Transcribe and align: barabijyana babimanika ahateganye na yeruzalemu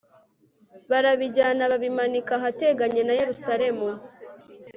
barabijyana 0.89 1.63
babimanika 1.71 2.31
ahateganye 2.39 3.01
na 3.05 3.13
yeruzalemu 3.19 3.87